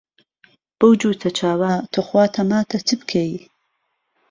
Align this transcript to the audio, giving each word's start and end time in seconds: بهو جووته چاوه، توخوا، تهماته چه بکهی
بهو 0.77 0.89
جووته 0.99 1.29
چاوه، 1.37 1.73
توخوا، 1.93 2.23
تهماته 2.35 2.77
چه 2.87 2.93
بکهی 2.99 3.37